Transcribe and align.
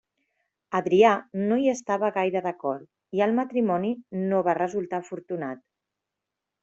Adrià 0.79 1.09
no 1.51 1.59
hi 1.65 1.69
estava 1.73 2.09
gaire 2.15 2.41
d'acord 2.47 3.19
i 3.19 3.23
el 3.29 3.37
matrimoni 3.41 3.93
no 4.33 4.41
va 4.49 4.57
resultar 4.61 5.03
afortunat. 5.05 5.63